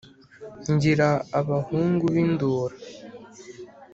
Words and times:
ngira 0.73 1.09
abahungu 1.39 2.05
b' 2.13 2.19
indura, 2.23 2.75